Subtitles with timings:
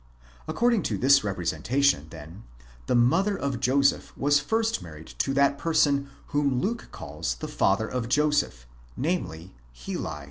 [0.47, 2.41] Accord ing to this representation, then,
[2.87, 7.87] the mother of Joseph was first married to that person whom Luke calls the father
[7.87, 8.65] of Joseph,
[8.97, 9.53] namely
[9.85, 9.99] Heli.